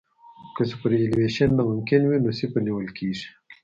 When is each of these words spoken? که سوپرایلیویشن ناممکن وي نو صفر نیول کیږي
که 0.55 0.63
سوپرایلیویشن 0.71 1.49
ناممکن 1.57 2.01
وي 2.05 2.17
نو 2.23 2.29
صفر 2.39 2.59
نیول 2.65 2.87
کیږي 2.97 3.27